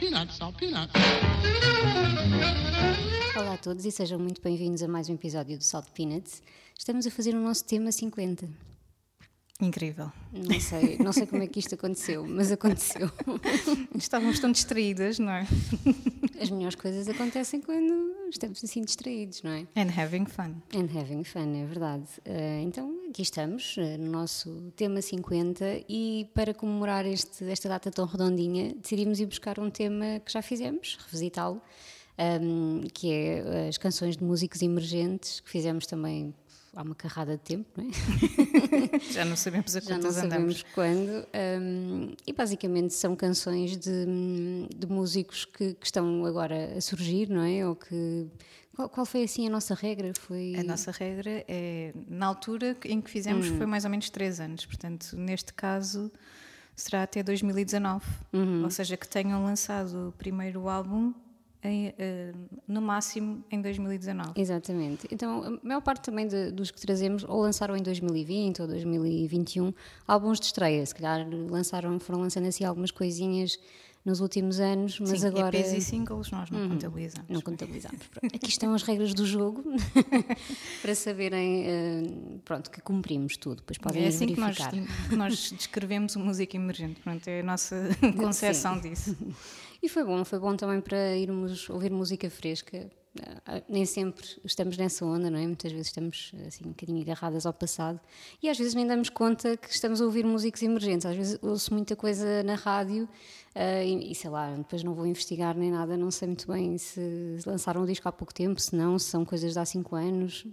[0.00, 0.56] peanuts, salt.
[3.36, 6.42] Olá a todos e sejam muito bem-vindos a mais um episódio do Salt Peanuts.
[6.78, 8.48] Estamos a fazer o nosso tema 50.
[9.60, 10.10] Incrível.
[10.32, 13.10] Não sei, não sei como é que isto aconteceu, mas aconteceu.
[13.94, 15.46] Estávamos tão distraídas, não é?
[16.40, 19.66] As melhores coisas acontecem quando estamos assim distraídos, não é?
[19.76, 20.54] And having fun.
[20.74, 22.04] And having fun, é verdade.
[22.26, 27.90] Uh, então, aqui estamos, uh, no nosso tema 50, e para comemorar este, esta data
[27.90, 31.60] tão redondinha, decidimos ir buscar um tema que já fizemos, revisitá-lo,
[32.40, 36.34] um, que é as canções de músicos emergentes, que fizemos também
[36.74, 38.98] há uma carrada de tempo, não é?
[39.12, 40.60] Já não sabemos a Já quantas não andamos.
[40.60, 41.26] sabemos quando.
[41.62, 44.06] um, e basicamente são canções de,
[44.74, 47.66] de músicos que, que estão agora a surgir, não é?
[47.66, 48.28] Ou que.
[48.74, 50.12] Qual, qual foi assim a nossa regra?
[50.18, 50.54] Foi.
[50.56, 54.64] A nossa regra é, na altura em que fizemos, foi mais ou menos 3 anos.
[54.64, 56.10] Portanto, neste caso,
[56.76, 58.04] será até 2019.
[58.62, 61.12] Ou seja, que tenham lançado o primeiro álbum
[61.62, 62.32] em, eh,
[62.66, 64.32] no máximo em 2019.
[64.36, 65.06] Exatamente.
[65.10, 69.72] Então, a maior parte também de- dos que trazemos ou lançaram em 2020 ou 2021
[70.08, 70.84] álbuns de estreia.
[70.86, 73.58] Se calhar lançaram, foram lançando assim algumas coisinhas
[74.02, 75.54] nos últimos anos, mas Sim, agora.
[75.54, 77.28] EPs e singles nós não contabilizamos.
[77.28, 77.98] Não contabilizamos.
[78.06, 78.32] Pronto.
[78.34, 79.62] Aqui estão as regras do jogo
[80.80, 82.02] para saberem eh,
[82.42, 83.56] pronto, que cumprimos tudo.
[83.56, 85.08] Depois podem É assim que nós, verificar.
[85.10, 86.98] que nós descrevemos o música emergente.
[87.02, 87.76] Pronto, é a nossa
[88.16, 89.14] concepção disso.
[89.82, 92.90] E foi bom, foi bom também para irmos ouvir música fresca.
[93.46, 95.46] Ah, Nem sempre estamos nessa onda, não é?
[95.46, 97.98] Muitas vezes estamos assim um bocadinho agarradas ao passado
[98.40, 101.06] e às vezes nem damos conta que estamos a ouvir músicos emergentes.
[101.06, 103.08] Às vezes ouço muita coisa na rádio
[103.54, 106.78] ah, e, e sei lá, depois não vou investigar nem nada, não sei muito bem
[106.78, 109.96] se lançaram o disco há pouco tempo, se não, se são coisas de há cinco
[109.96, 110.46] anos,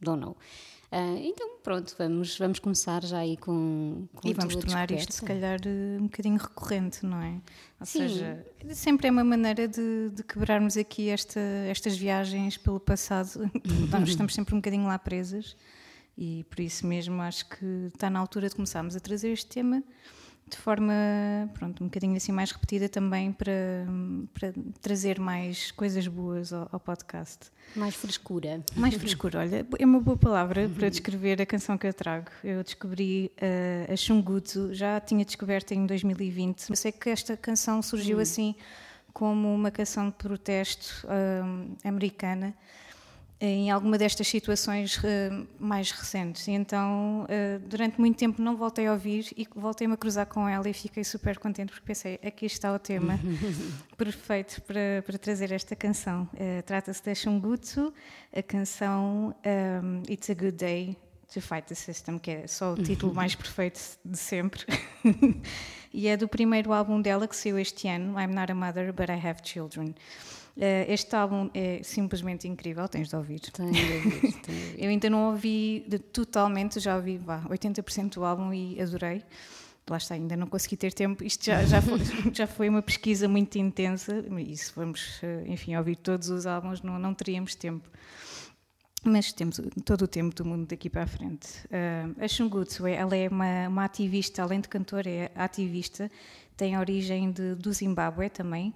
[0.00, 0.36] don't know.
[0.90, 5.20] Ah, então pronto, vamos, vamos começar já aí com, com E vamos tornar isto, se
[5.20, 5.58] descoberta.
[5.58, 7.40] calhar, eh, um bocadinho recorrente, não é?
[7.80, 7.98] Ou Sim.
[8.08, 13.50] seja, sempre é uma maneira de, de quebrarmos aqui esta, estas viagens pelo passado.
[13.90, 15.56] Nós estamos sempre um bocadinho lá presas
[16.16, 19.82] e por isso mesmo acho que está na altura de começarmos a trazer este tema
[20.48, 20.92] de forma,
[21.54, 23.84] pronto, um bocadinho assim mais repetida também para,
[24.32, 27.50] para trazer mais coisas boas ao, ao podcast.
[27.74, 28.62] Mais frescura.
[28.76, 32.30] Mais frescura, olha, é uma boa palavra para descrever a canção que eu trago.
[32.44, 36.70] Eu descobri eh, a Xunguto, já a tinha descoberto em 2020.
[36.70, 38.54] Eu sei que esta canção surgiu assim
[39.12, 42.54] como uma canção de protesto hum, americana
[43.40, 46.48] em alguma destas situações eh, mais recentes.
[46.48, 50.48] E então, eh, durante muito tempo não voltei a ouvir e voltei-me a cruzar com
[50.48, 53.20] ela e fiquei super contente porque pensei, aqui está o tema
[53.96, 56.28] perfeito para, para trazer esta canção.
[56.34, 57.92] Eh, Trata-se da Xunguto,
[58.34, 60.96] a canção um, It's a Good Day
[61.34, 64.64] to Fight the System, que é só o título mais perfeito de sempre.
[65.92, 69.10] e é do primeiro álbum dela que saiu este ano, I'm Not a Mother, But
[69.10, 69.94] I Have Children.
[70.58, 73.40] Eh, este álbum é simplesmente incrível, tens de ouvir.
[73.40, 74.74] Tenho de ouvir, tenho de ouvir.
[74.82, 79.22] Eu ainda não ouvi de- totalmente, já ouvi vá, 80% do álbum e adorei.
[79.88, 81.22] Lá está, ainda não consegui ter tempo.
[81.22, 81.98] Isto já, já, foi,
[82.34, 86.80] já foi uma pesquisa muito intensa e se formos, eh, enfim, ouvir todos os álbuns
[86.82, 87.88] não, não teríamos tempo.
[89.04, 91.46] Mas temos todo o tempo do mundo daqui para a frente.
[91.70, 96.10] Ah, a Shungutsu, ela é uma, uma ativista, além de cantora, é ativista,
[96.56, 98.74] tem origem de, do Zimbábue também,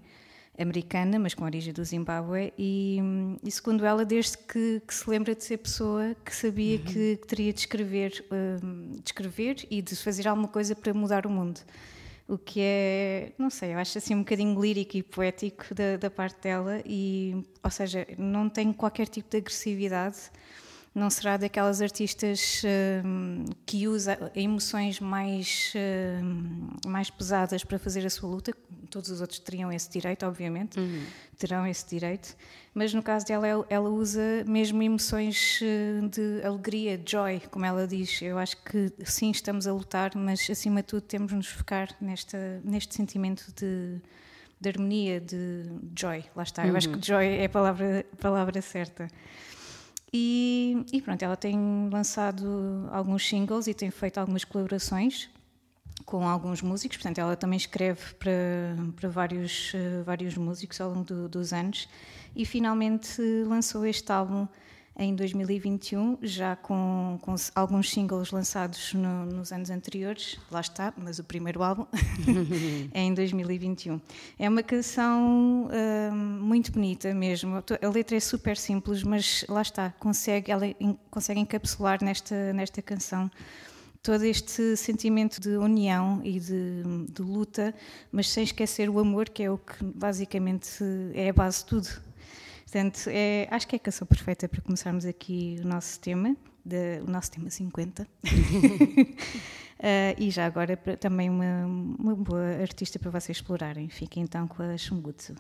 [0.59, 5.09] americana, mas com origem do Zimbábue, e, hum, e segundo ela, desde que, que se
[5.09, 8.25] lembra de ser pessoa que sabia que, que teria de escrever,
[8.63, 11.61] hum, de escrever e de fazer alguma coisa para mudar o mundo.
[12.29, 16.11] O que é, não sei, eu acho assim um bocadinho lírico e poético da, da
[16.11, 20.31] parte dela, e, ou seja, não tem qualquer tipo de agressividade,
[20.95, 22.63] não será daquelas artistas
[23.05, 25.73] hum, que usa emoções mais,
[26.23, 28.53] hum, mais pesadas para fazer a sua luta.
[28.91, 30.81] Todos os outros teriam esse direito, obviamente,
[31.39, 32.37] terão esse direito.
[32.75, 37.87] Mas no caso dela, ela- usa mesmo emoções eh, de alegria, de joy, como ela
[37.87, 38.21] diz.
[38.21, 41.89] Eu acho que sim, estamos a lutar, mas acima de tudo temos de nos focar
[42.01, 44.01] nesta, neste sentimento de,
[44.61, 45.67] de harmonia, de
[45.97, 46.25] joy.
[46.35, 46.67] Lá está.
[46.67, 49.09] Eu acho que joy é a palavra, a palavra certa.
[50.13, 51.57] E, e pronto, ela tem
[51.91, 55.29] lançado alguns singles e tem feito algumas colaborações
[56.05, 58.33] com alguns músicos, portanto ela também escreve para,
[58.97, 61.89] para vários, eh, vários músicos ao longo do- dos anos.
[62.35, 64.49] E finalmente lançou este álbum
[65.01, 71.19] em 2021, já com, com alguns singles lançados no- nos anos anteriores, lá está, mas
[71.19, 71.87] o primeiro álbum
[72.93, 73.99] é em 2021.
[74.39, 75.69] É uma canção
[76.13, 80.99] hum, muito bonita mesmo, a letra é super simples, mas lá está, consegue, ela en-
[81.11, 83.31] consegue encapsular nesta, nesta canção
[84.03, 87.75] todo este sentimento de união e de, de, luta,
[88.13, 90.83] mas sem esquecer o amor, que é o que basicamente
[91.15, 91.89] é a base de tudo.
[92.71, 97.01] Portanto, é, acho que é a canção perfeita para começarmos aqui o nosso tema, de,
[97.05, 98.05] o nosso tema 50.
[98.05, 98.07] uh,
[99.81, 103.89] eh, e já agora também uma, uma boa artista para vocês explorarem.
[103.89, 105.35] Fiquem então com a Shumbutsu.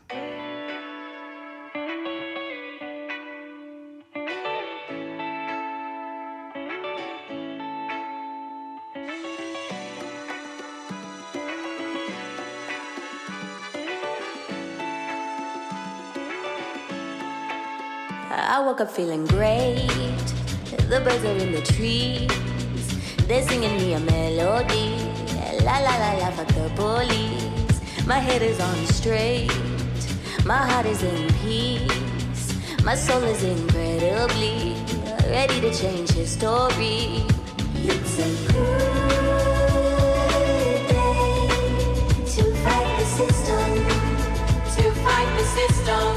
[18.81, 19.87] Up feeling great.
[20.89, 22.31] The birds are in the trees.
[23.27, 24.97] They're singing me a melody.
[25.65, 28.07] La la la la, fuck the police.
[28.07, 29.53] My head is on straight.
[30.47, 32.55] My heart is in peace.
[32.83, 34.75] My soul is incredibly
[35.29, 37.25] ready to change history.
[37.75, 38.89] It's a good
[40.89, 41.49] day
[42.35, 43.69] to fight the system.
[44.77, 46.10] To fight the system.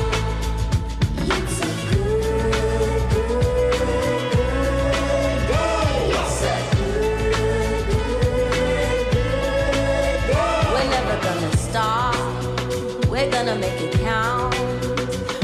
[13.29, 14.55] Gonna make it count.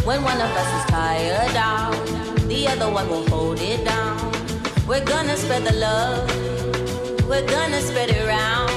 [0.06, 1.96] When one of us is tired out,
[2.48, 4.32] the other one will hold it down.
[4.88, 6.28] We're gonna spread the love,
[7.30, 8.72] we're gonna spread it around.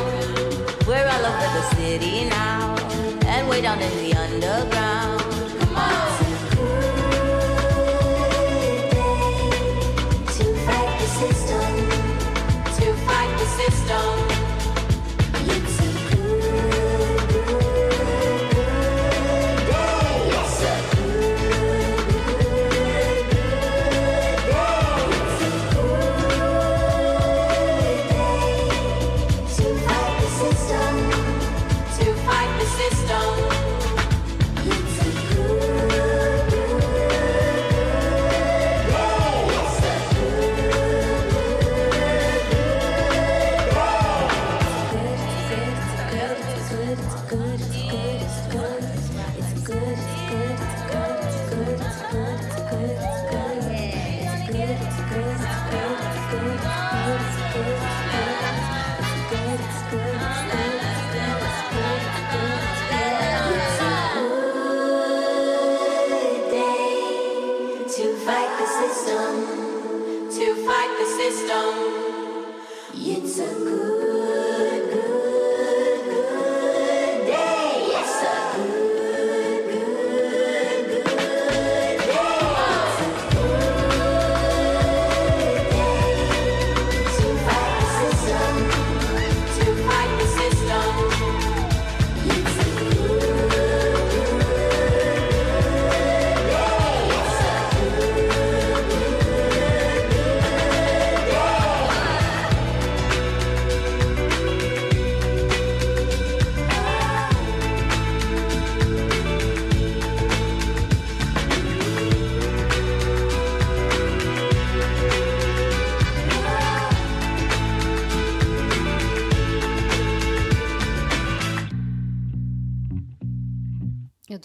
[0.86, 2.76] We're all over the city now,
[3.26, 5.01] and way down in the underground.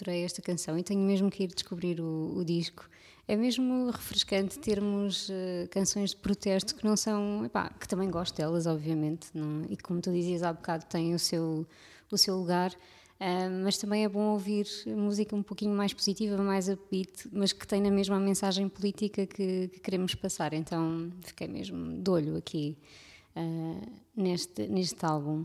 [0.06, 2.88] Esta canção e tenho mesmo que ir descobrir o, o disco.
[3.26, 7.44] É mesmo refrescante termos uh, canções de protesto que não são.
[7.44, 11.18] Epá, que também gosto delas, obviamente, não, e como tu dizias há bocado, têm o
[11.18, 11.66] seu,
[12.10, 12.72] o seu lugar.
[13.20, 17.66] Uh, mas também é bom ouvir música um pouquinho mais positiva, mais upbeat, mas que
[17.66, 20.54] tem na mesma a mensagem política que, que queremos passar.
[20.54, 22.78] Então fiquei mesmo de olho aqui
[23.36, 23.86] uh,
[24.16, 25.44] neste, neste álbum.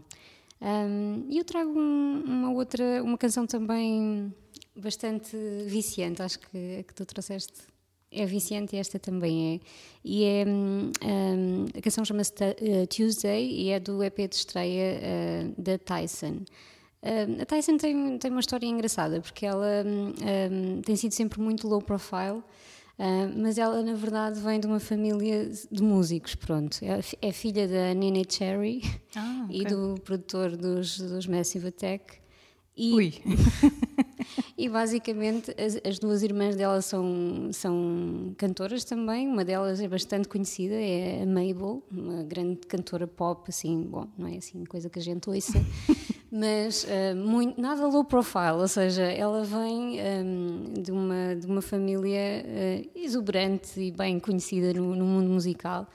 [0.62, 4.33] Um, e eu trago um, uma outra, uma canção também
[4.75, 7.73] bastante viciante, acho que a que tu trouxeste
[8.13, 9.67] é viciante e esta também é.
[10.03, 14.99] E é um, hum, a canção chama-se uh, Tuesday e é do EP de estreia
[14.99, 16.43] uh, da Tyson.
[17.01, 21.67] Uh, a Tyson tem, tem uma história engraçada porque ela um, tem sido sempre muito
[21.67, 22.43] low profile.
[22.93, 26.77] Uh, mas ela, na verdade, vem de uma família de músicos, pronto.
[26.83, 28.83] É, é filha da Nene Cherry
[29.15, 29.61] ah, okay.
[29.61, 32.19] e do produtor dos, dos Massive Attack.
[32.77, 33.13] E, Ui!
[34.57, 39.27] e basicamente as, as, duas irmãs dela são, são cantoras também.
[39.27, 44.27] Uma delas é bastante conhecida, é a Mabel, uma grande cantora pop, assim, bom, não
[44.27, 45.60] é assim coisa que a gente ouça,
[46.31, 51.62] mas uh, muito, nada low profile, ou seja, ela vem um, de, uma, de uma
[51.62, 55.88] família uh, exuberante e bem conhecida no, no mundo musical.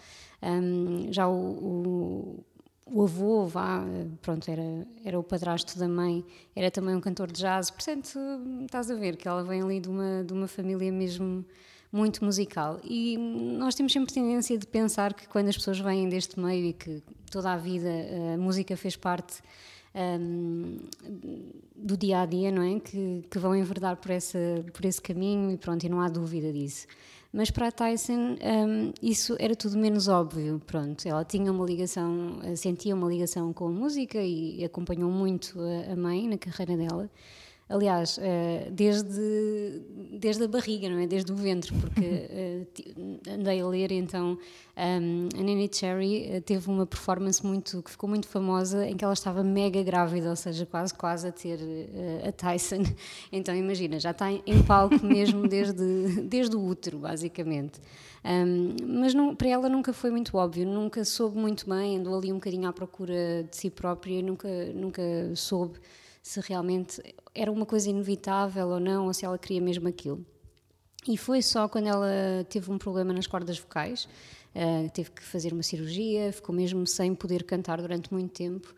[0.43, 2.45] Um, já o, o,
[2.91, 3.85] o, avô, vá,
[4.23, 8.19] pronto, era, era o padrasto da mãe, era também um cantor de jazz, portanto,
[8.65, 11.45] estás a ver que ela vem ali de uma, de uma família mesmo
[11.93, 12.79] muito musical.
[12.85, 16.73] E nós temos sempre tendência de pensar que quando as pessoas vêm deste meio e
[16.73, 17.91] que toda a vida
[18.35, 19.43] a música fez parte
[19.95, 20.79] um,
[21.75, 22.79] do dia a dia, não é?
[22.81, 24.39] Que, que vão enverdar por, essa,
[24.73, 26.87] por esse caminho e pronto, e não há dúvida disso.
[27.33, 31.07] Mas para a Tyson um, isso era tudo menos óbvio, pronto.
[31.07, 35.97] Ela tinha uma ligação, sentia uma ligação com a música e acompanhou muito a, a
[35.97, 37.11] mãe na carreira dela.
[37.71, 39.83] Aliás, eh, desde,
[40.19, 41.07] desde a barriga, não é?
[41.07, 42.67] Desde o ventre, porque eh,
[43.31, 44.39] andei a ler então
[44.75, 49.05] um, a Nene Cherry eh, teve uma performance muito que ficou muito famosa em que
[49.05, 51.59] ela estava mega grávida, ou seja, quase quase a ter
[52.27, 52.85] a Tyson.
[53.31, 57.81] Então imagina, já está em palco mesmo desde desde o útero, basicamente.
[58.25, 62.33] Um, mas não, para ela nunca foi muito óbvio, nunca soube muito bem, andou ali
[62.33, 65.03] um bocadinho à procura de si própria, nunca nunca
[65.35, 65.79] soube
[66.23, 67.03] se realmente
[67.35, 70.25] era uma coisa inevitável ou não, ou se ela queria mesmo aquilo.
[71.07, 74.09] E foi só quando ela teve um problema nas cordas vocais,
[74.55, 78.75] uh, teve que fazer uma cirurgia, ficou mesmo sem poder cantar durante muito tempo,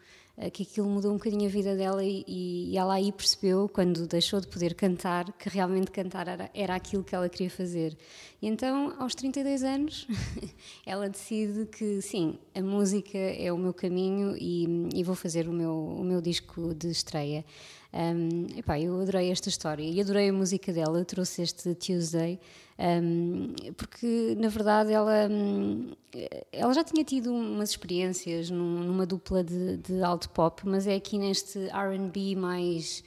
[0.49, 4.41] que aquilo mudou um bocadinho a vida dela e, e, ela aí percebeu, quando deixou
[4.41, 7.95] de poder cantar, que realmente cantar era, era aquilo que ela queria fazer.
[8.41, 10.07] E então, aos 32 anos,
[10.87, 15.53] ela decide que sim, a música é o meu caminho e, e vou fazer o
[15.53, 17.45] meu, o meu disco de estreia.
[17.93, 22.39] Um, epá, eu adorei esta história e adorei a música dela, trouxe este Tuesday,
[22.79, 25.29] um, porque na verdade ela,
[26.53, 30.95] ela já tinha tido umas experiências num, numa dupla de, de alto pop, mas é
[30.95, 33.03] aqui neste RB mais.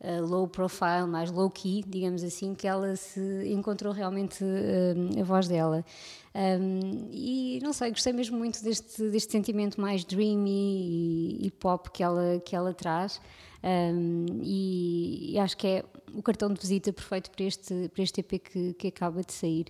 [0.00, 5.24] Uh, low profile, mais low key, digamos assim, que ela se encontrou realmente uh, a
[5.24, 5.84] voz dela.
[6.32, 11.90] Um, e não sei, gostei mesmo muito deste, deste sentimento mais dreamy e, e pop
[11.90, 13.20] que ela, que ela traz.
[13.62, 15.84] Um, e, e, acho que é
[16.14, 19.66] o cartão de visita perfeito para este, para este EP que, que acaba de sair.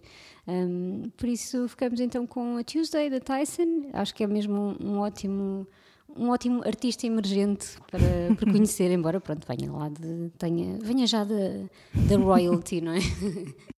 [0.46, 4.92] Um, por isso ficamos então com a Tuesday da Tyson, acho que é mesmo um,
[4.92, 5.66] um ótimo
[6.16, 11.22] um ótimo artista emergente para, para conhecer, embora pronto, venha lá de, tenha, venha já
[11.22, 11.34] da,
[11.94, 12.98] da royalty, não é?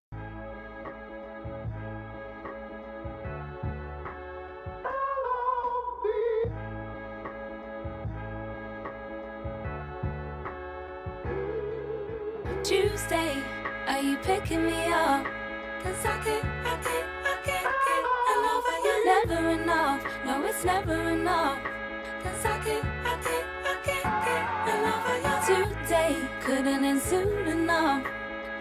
[12.71, 13.43] Tuesday,
[13.89, 15.27] are you picking me up?
[15.83, 18.05] Cause I can't, I can't, I can't get
[18.39, 18.97] enough of you.
[19.11, 21.59] Never enough, no, it's never enough.
[22.23, 25.65] Cause I can't, I can't, I can't get enough of you.
[25.83, 28.05] Today couldn't end soon enough.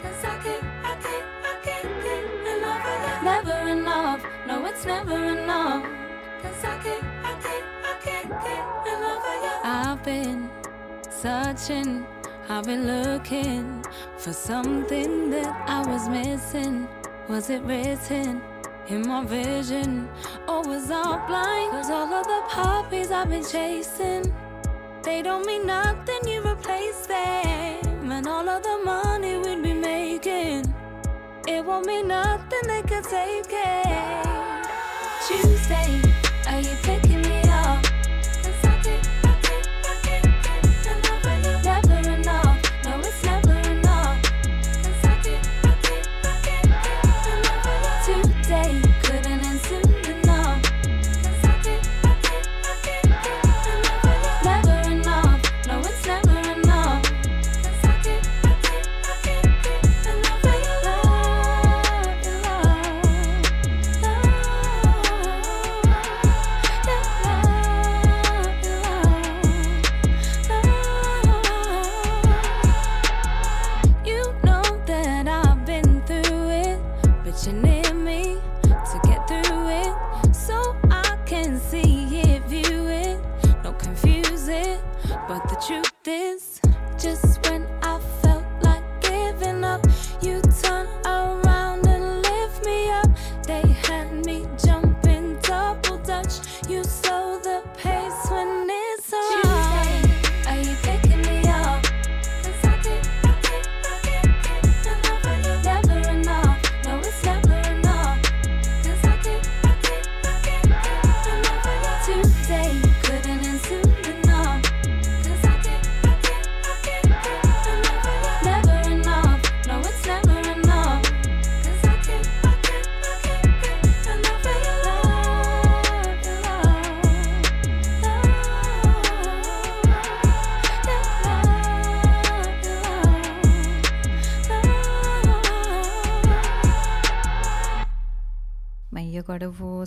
[0.01, 2.23] Cause I can't, I can't, I can't get
[2.57, 3.25] enough of you.
[3.29, 5.83] Never enough, no, it's never enough.
[6.41, 9.55] Cause I can't, I can't, I can't get enough of you.
[9.63, 10.49] I've been
[11.11, 12.07] searching
[12.51, 13.85] I've been looking
[14.17, 16.87] for something that I was missing.
[17.27, 18.41] Was it written
[18.87, 20.09] in my vision?
[20.47, 21.71] Or was I blind?
[21.73, 24.33] Cause all of the puppies I've been chasing,
[25.03, 28.11] they don't mean nothing, you replace them.
[28.11, 30.73] And all of the money we'd be making,
[31.47, 34.27] it won't mean nothing, they could take it.
[35.27, 36.01] Tuesday,
[36.47, 37.08] are you picking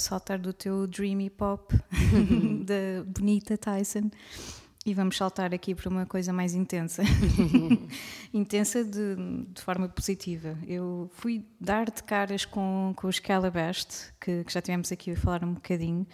[0.03, 1.75] saltar do teu dreamy pop
[2.65, 4.11] da bonita Tyson
[4.85, 7.03] e vamos saltar aqui para uma coisa mais intensa.
[8.35, 9.15] intensa de,
[9.49, 10.59] de, forma positiva.
[10.67, 15.17] Eu fui dar de caras com, com os Calabast, que, que já tivemos aqui a
[15.17, 16.07] falar um bocadinho.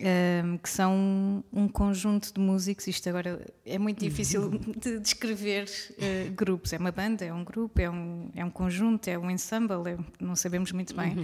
[0.00, 2.86] Um, ehm, que são um conjunto de músicos.
[2.86, 4.48] Isto agora é muito difícil
[4.80, 6.72] de descrever uh, grupos.
[6.72, 9.98] É uma banda, é um grupo, é um, é um conjunto, é um ensemble, é,
[10.18, 11.14] não sabemos muito bem.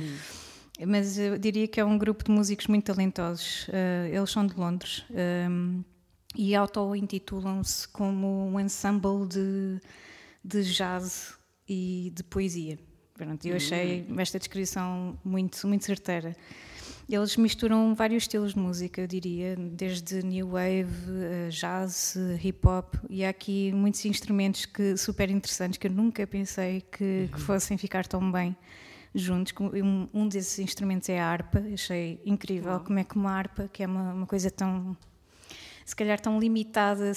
[0.86, 3.66] Mas eu diria que é um grupo de músicos muito talentosos.
[3.68, 5.04] Uh, eles são de Londres.
[5.10, 5.84] Um, ehm,
[6.36, 9.80] e auto-intitulam-se como um ensemble de,
[10.44, 11.34] de jazz
[11.68, 12.78] e de poesia.
[13.14, 14.20] Pronto, eu achei hum.
[14.20, 16.36] esta descrição muito, muito certeira.
[17.08, 22.94] Eles misturam vários estilos de música, eu diria, desde new wave, eh, jazz, hip hop,
[23.08, 27.38] e há aqui muitos instrumentos que super interessantes que eu nunca pensei que, que uhum.
[27.38, 28.54] fossem ficar tão bem
[29.20, 29.52] juntos.
[29.60, 33.82] Um, um, desses instrumentos é a harpa, achei incrível como é que uma harpa, que
[33.82, 34.96] é uma, uma coisa tão
[35.88, 37.12] se calhar tão limitada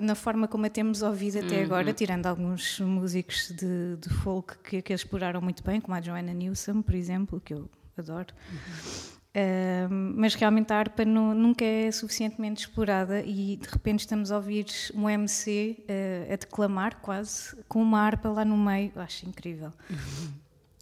[0.00, 1.64] na forma como a temos ouvido até uhum.
[1.66, 6.34] agora, tirando alguns músicos de, de folk que, que exploraram muito bem, como a Joanna
[6.34, 8.34] Newsom, por exemplo, que eu adoro.
[8.50, 9.18] Uhum.
[9.28, 14.36] Uh, mas realmente a harpa não, nunca é suficientemente explorada e de repente estamos a
[14.36, 19.00] ouvir um MC uh, eh, a declamar quase com uma harpa lá no meio, eu
[19.00, 19.72] acho incrível.
[19.88, 20.32] Uhum.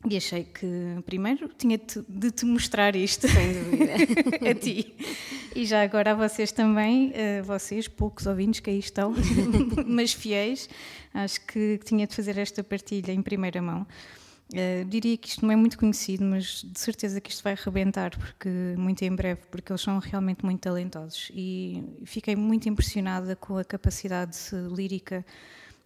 [0.09, 0.67] E achei que
[1.05, 3.95] primeiro tinha de te mostrar isto Sem dúvida.
[4.51, 4.95] a ti.
[5.55, 9.15] E já agora a vocês também, a vocês, poucos ouvintes que aí estão,
[9.87, 10.69] mas fiéis,
[11.13, 13.87] acho que tinha de fazer esta partilha em primeira mão.
[14.53, 18.17] Uh, diria que isto não é muito conhecido, mas de certeza que isto vai rebentar
[18.17, 23.59] porque muito em breve, porque eles são realmente muito talentosos e fiquei muito impressionada com
[23.59, 24.39] a capacidade
[24.73, 25.27] lírica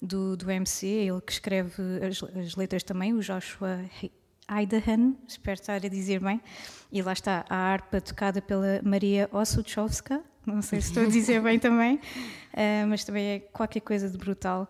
[0.01, 3.81] do, do MC, ele que escreve as, as letras também, o Joshua
[4.49, 6.41] Aidahan, espero estar a dizer bem,
[6.91, 11.41] e lá está a harpa tocada pela Maria Osuchowska, não sei se estou a dizer
[11.41, 14.69] bem também, uh, mas também é qualquer coisa de brutal.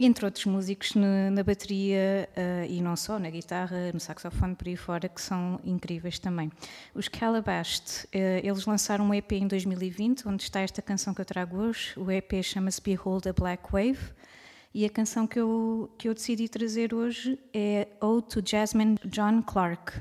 [0.00, 4.68] Entre outros músicos na, na bateria uh, e não só, na guitarra, no saxofone, por
[4.68, 6.52] aí fora, que são incríveis também.
[6.94, 8.08] Os Calabast, uh,
[8.40, 11.94] eles lançaram um EP em 2020, onde está esta canção que eu trago hoje.
[11.96, 13.98] O EP chama-se Behold a Black Wave.
[14.74, 19.42] E a canção que eu, que eu decidi trazer hoje é Ode to Jasmine John
[19.42, 19.92] Clark.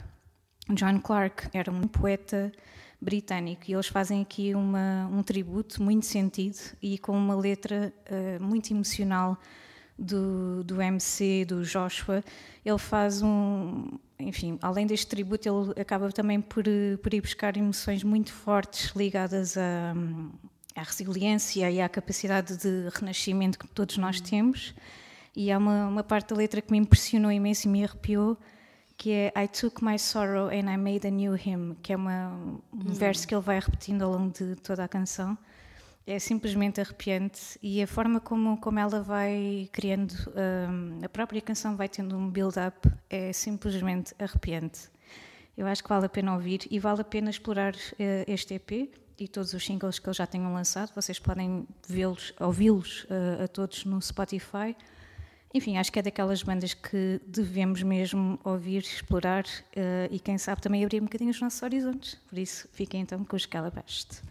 [0.69, 2.51] John Clark era um poeta
[2.99, 8.43] britânico e eles fazem aqui uma, um tributo muito sentido e com uma letra uh,
[8.43, 9.37] muito emocional
[9.97, 12.23] do, do MC, do Joshua.
[12.65, 13.97] Ele faz um.
[14.19, 16.63] Enfim, além deste tributo, ele acaba também por,
[17.01, 19.93] por ir buscar emoções muito fortes ligadas a
[20.77, 24.75] à resiliência e à capacidade de renascimento que todos nós temos.
[25.35, 28.37] E há uma, uma parte da letra que me impressionou imenso e me arrepiou,
[28.95, 32.29] que é I took my sorrow and I made a new hymn, que é uma,
[32.29, 32.93] um uhum.
[32.93, 35.37] verso que ele vai repetindo ao longo de toda a canção.
[36.05, 41.75] É simplesmente arrepiante e a forma como, como ela vai criando, um, a própria canção
[41.75, 44.89] vai tendo um build-up, é simplesmente arrepiante.
[45.57, 48.89] Eu acho que vale a pena ouvir e vale a pena explorar uh, este EP
[49.19, 50.93] e todos os singles que eles já tenham lançado.
[50.93, 54.75] Vocês podem vê-los, ouvi-los uh, a todos no Spotify.
[55.53, 60.61] Enfim, acho que é daquelas bandas que devemos mesmo ouvir, explorar uh, e quem sabe
[60.61, 62.15] também abrir um bocadinho os nossos horizontes.
[62.29, 64.21] Por isso, fiquem então com os Calabast.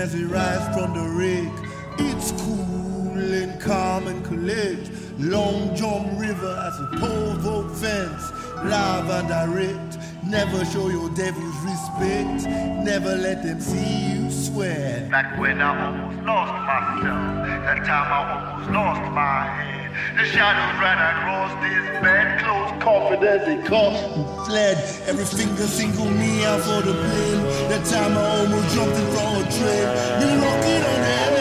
[0.00, 1.52] As we rise from the rig.
[1.98, 4.90] It's cool and calm and college.
[5.18, 8.32] Long John River as a pole vote fence.
[8.64, 9.98] Live and direct.
[10.26, 12.48] Never show your devils respect.
[12.82, 15.10] Never let them see you sweat.
[15.10, 17.46] Back when I almost lost myself.
[17.66, 19.69] That time I almost lost my head.
[20.16, 24.76] The shadows ran across this bed, closed coffin as they coughed and fled.
[25.06, 27.42] Every finger singled me out for the blame.
[27.70, 29.86] That time I almost jumped in from a train.
[30.20, 31.39] Been walking on the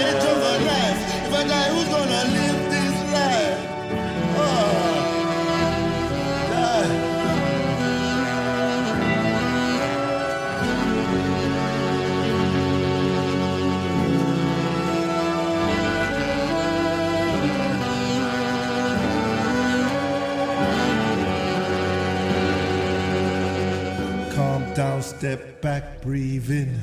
[25.10, 26.80] step back, breathe in.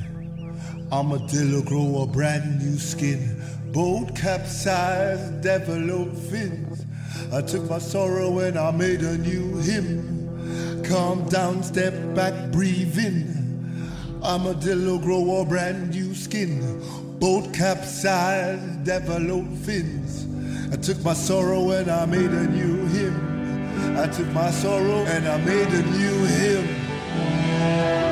[0.91, 3.41] Armadillo grow a brand new skin.
[3.71, 6.85] Boat capsized, develop fins.
[7.33, 10.83] I took my sorrow and I made a new hymn.
[10.83, 13.89] Calm down, step back, breathe in.
[14.23, 16.81] Armadillo grow a brand new skin.
[17.19, 20.27] Boat capsized, develop fins.
[20.73, 23.97] I took my sorrow and I made a new hymn.
[23.97, 28.06] I took my sorrow and I made a new hymn.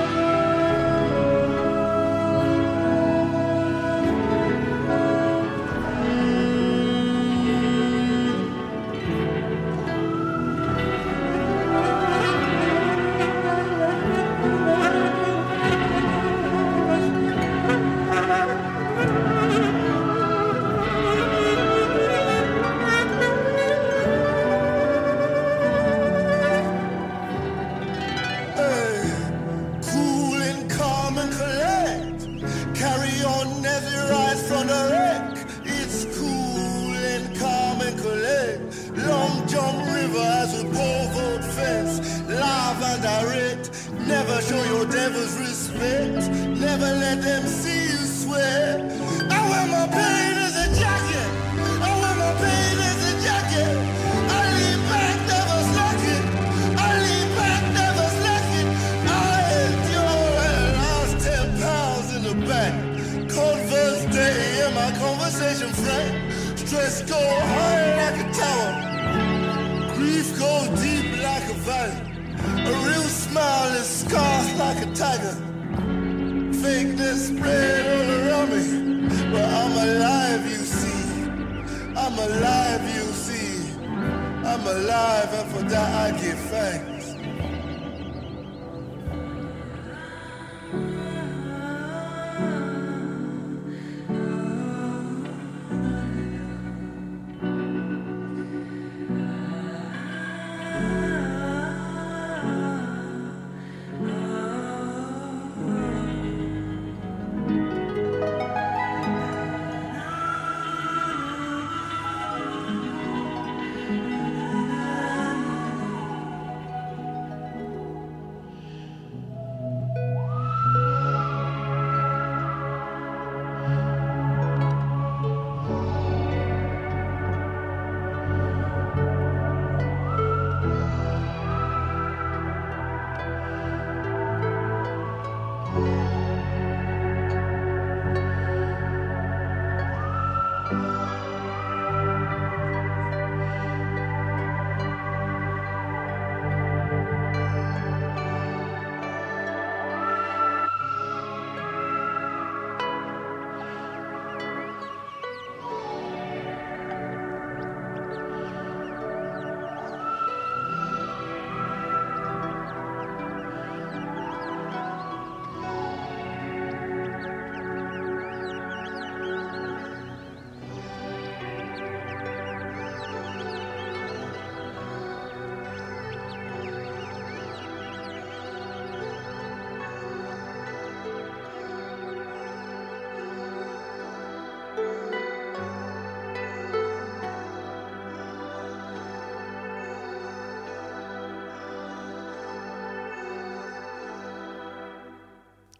[84.68, 86.85] I'm alive, and for that I give thanks.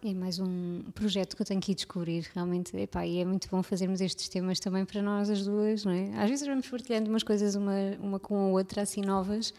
[0.08, 2.76] É mais um projeto que eu tenho que ir descobrir, realmente.
[2.76, 6.16] Epá, e é muito bom fazermos estes temas também para nós as duas, não é?
[6.16, 9.52] Às vezes vamos partilhando umas coisas uma, uma com a outra, assim novas,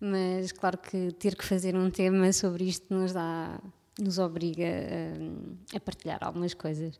[0.00, 3.60] mas claro que ter que fazer um tema sobre isto nos dá,
[3.96, 6.98] nos obriga a, a partilhar algumas coisas.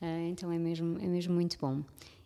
[0.00, 1.84] Ah, então é mesmo, é mesmo muito bom.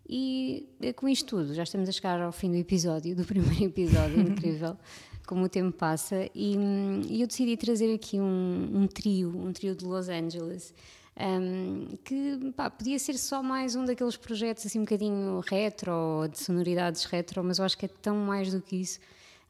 [0.09, 3.65] E eh, com isto tudo, já estamos a chegar ao fim do episódio, do primeiro
[3.65, 4.79] episódio, incrível,
[5.27, 9.53] como o tempo passa, e, hum, e eu decidi trazer aqui um, um trio, um
[9.53, 10.73] trio de Los Angeles,
[11.19, 16.39] Um, que pá, podia ser só mais um daqueles projetos assim um bocadinho retro, de
[16.39, 19.01] sonoridades retro, mas eu acho que é tão mais do que isso.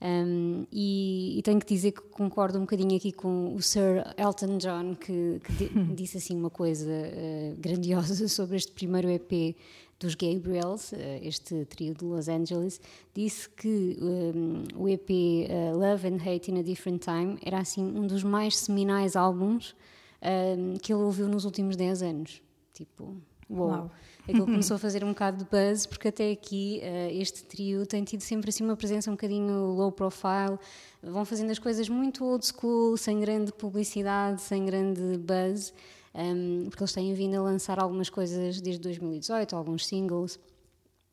[0.01, 4.59] Um, e, e, tenho que dizer que concordo um bocadinho aqui com o Sir Elton
[4.59, 9.57] John, que, que disse assim uma coisa uh, grandiosa sobre este primeiro EP
[9.98, 12.80] dos Gabriels, uh, este trio de Los Angeles,
[13.14, 15.12] disse que um, o EP uh,
[15.48, 19.74] eh, Love and Hate in a Different Time era assim um dos mais seminais álbuns
[20.22, 22.42] um, que ele ouviu nos últimos 10 anos.
[22.72, 23.16] Tipo,
[23.48, 23.70] uou.
[23.70, 23.90] Wow.
[24.28, 28.02] Aquilo começou a fazer um bocado de buzz, porque até aqui uh, este trio tem
[28.02, 30.59] tido sempre assim uma presença um bocadinho low profile,
[31.00, 35.72] vão fazendo as coisas muito old school, sem grande publicidade, sem grande buzz,
[36.16, 40.38] um, porque eles têm vindo a lançar algumas coisas desde 2018, alguns singles.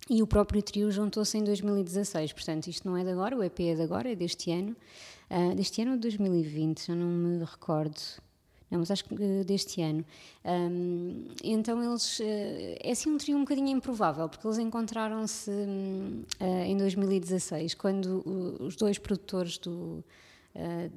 [0.10, 3.60] E o próprio trio juntou-se em 2016, portanto, isto não é de agora, o EP
[3.62, 4.76] é de agora, é deste ano.
[5.30, 8.02] Uh, deste ano ou de 2020, já não me recordo
[8.74, 10.04] não, mas acho que uh, deste ano.
[10.44, 12.20] Um, então eles.
[12.20, 12.24] Uh,
[12.82, 18.24] é assim um trio um bocadinho improvável, porque eles encontraram-se uh, em 2016, quando
[18.60, 20.04] os dois produtores do,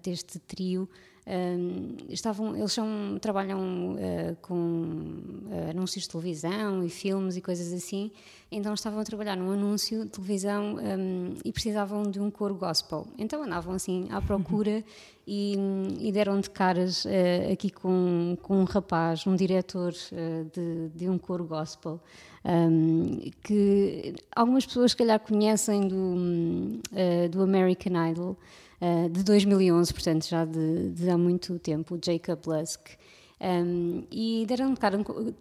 [0.02, 0.88] deste trio
[1.28, 7.72] um, estavam, eles são, trabalham uh, com uh, anúncios de televisão e filmes e coisas
[7.72, 8.12] assim,
[8.48, 13.08] então estavam a trabalhar num anúncio de televisão um, e precisavam de um coro gospel.
[13.18, 14.84] Então andavam assim à procura
[15.26, 15.56] e,
[15.98, 19.92] e, deram de caras uh, aqui com, com um rapaz, um diretor
[20.52, 22.00] de, de, um coro gospel.
[22.44, 26.14] Um, que algumas pessoas, se calhar, conhecem do,
[27.32, 28.36] do American Idol,
[28.80, 32.90] uh, de 2011, portanto já de, de, há muito tempo, o Jacob Lusk.
[33.38, 34.98] Um, e deram de, cara,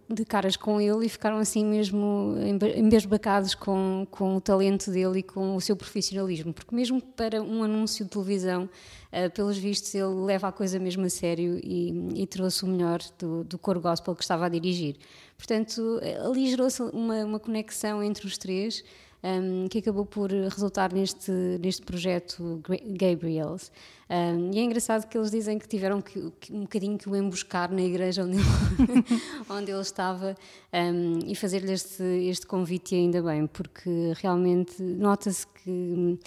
[0.09, 2.35] de, caras com ele e ficaram assim mesmo
[2.75, 7.63] embasbacados com, com o talento dele e com o seu profissionalismo, porque mesmo para um
[7.63, 12.27] anúncio de televisão, uh, pelos vistos, ele leva a coisa mesmo a sério e, e
[12.27, 14.97] trouxe o melhor do, do coro gospel que estava a dirigir.
[15.37, 18.83] Portanto, ali gerou-se uma, uma conexão entre os três
[19.23, 23.71] um, que acabou por resultar neste, neste projeto Gabriels.
[24.09, 27.15] Um, e é engraçado que eles dizem que tiveram que, que, um bocadinho que o
[27.15, 28.45] emboscar na igreja onde ele,
[29.49, 30.35] onde ele estava
[30.71, 36.19] um, e fazer-lhe este, este convite, ainda bem, porque realmente nota-se que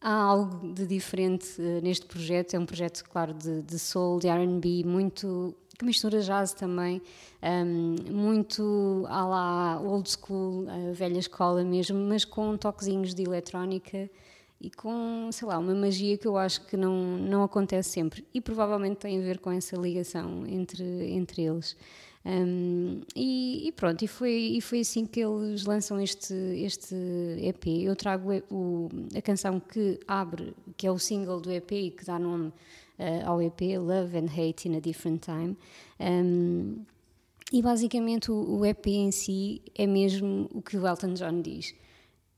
[0.00, 2.54] há algo de diferente uh, neste projeto.
[2.54, 7.00] É um projeto, claro, de, de soul, de RB, muito que mistura jazz também,
[7.42, 14.10] um, muito à la old school, velha escola mesmo, mas com toquezinhos de eletrónica
[14.60, 18.42] e com, sei lá, uma magia que eu acho que não, não acontece sempre e
[18.42, 21.74] provavelmente tem a ver com essa ligação entre, entre eles.
[22.26, 26.94] Um, e, e, pronto, e foi, e foi assim que eles lançam este, este
[27.38, 27.66] EP.
[27.84, 32.04] Eu trago o, a canção que abre, que é o single do EP e que
[32.04, 32.52] dá nome
[33.00, 35.56] uh, ao EP Love and Hate in a Different Time.
[35.98, 36.84] Um,
[37.52, 41.74] e basicamente o, o, EP em si é mesmo o que o Elton John diz.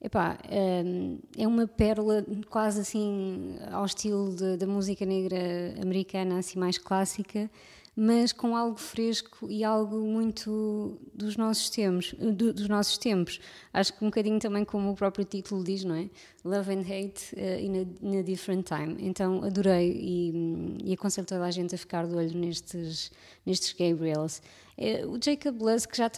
[0.00, 0.38] Epá,
[0.84, 5.38] um, é uma pérola quase assim ao estilo da música negra
[5.80, 7.50] americana, assim mais clássica,
[7.94, 13.38] mas com algo fresco e algo muito dos nossos tempos, do, dos nossos tempos.
[13.72, 16.08] Acho que um bocadinho também como o próprio título diz, não é?
[16.44, 18.96] Love and Hate uh, in, a, in, a, Different Time.
[18.98, 23.12] Então adorei e, e aconselho toda a gente a ficar de olho nestes,
[23.44, 24.40] nestes Gabriels.
[24.78, 26.10] Uh, o Jacob Lusk já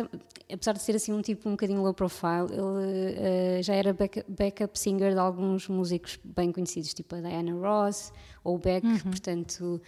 [0.52, 4.30] apesar de ser assim um tipo um bocadinho low profile, ele uh, já era backup,
[4.30, 8.12] backup singer de alguns músicos bem conhecidos, tipo a Diana Ross
[8.44, 8.98] ou Beck, uhum.
[9.00, 9.80] portanto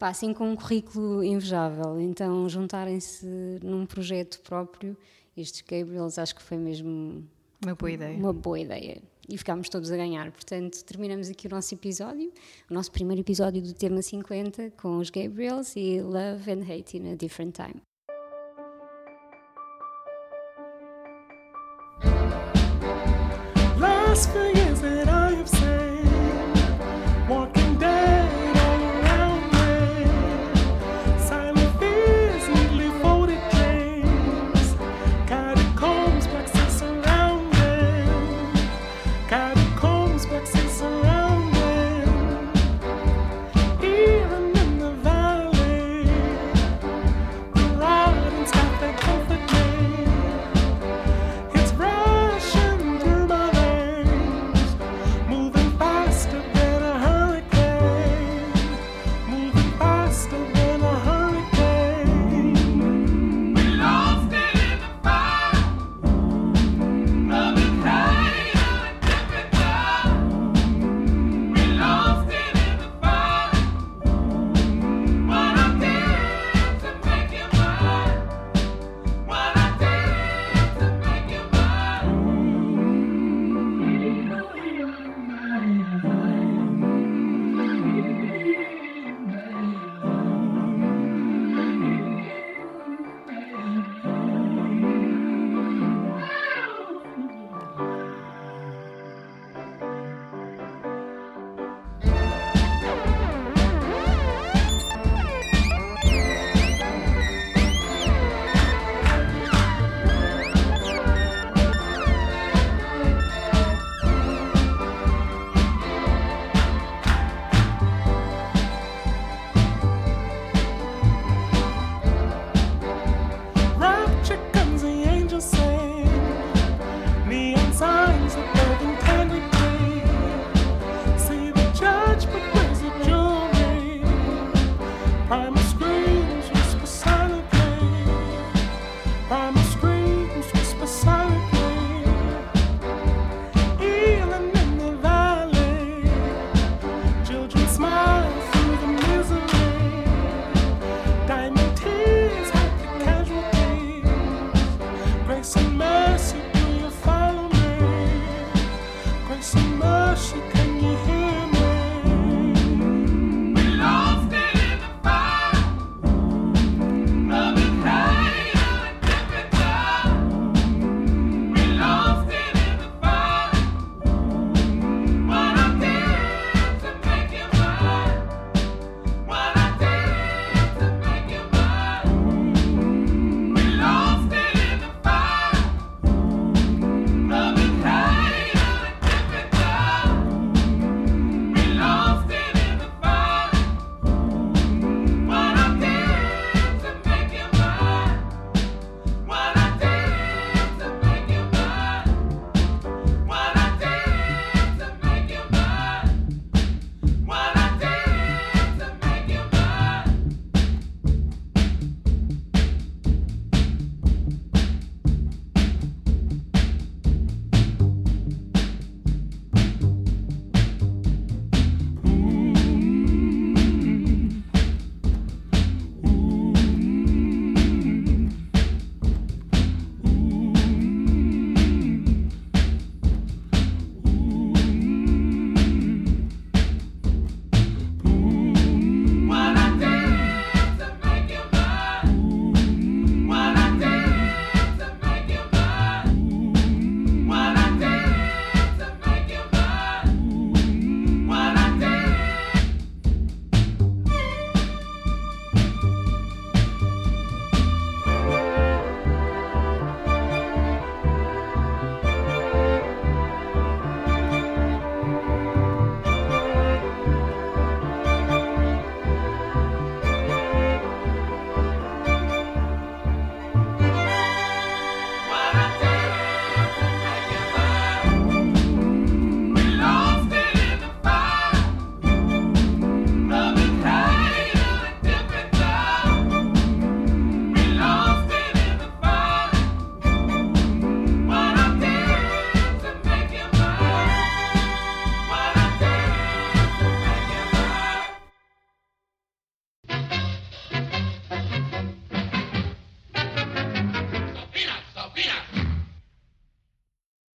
[0.00, 2.00] pá, assim com um currículo invejável.
[2.00, 3.26] Então, juntarem-se
[3.62, 4.96] num projeto próprio,
[5.36, 7.22] estes Gabriels, acho que foi mesmo
[7.62, 8.18] uma boa ideia.
[8.18, 9.02] Uma boa ideia.
[9.28, 10.32] E ficámos todos a ganhar.
[10.32, 12.32] Portanto, terminamos aqui o nosso episódio,
[12.68, 17.12] o nosso primeiro episódio do tema 50 com os Gabriels e Love and Hate in
[17.12, 17.82] a Different Time.
[23.78, 24.59] Las Vegas.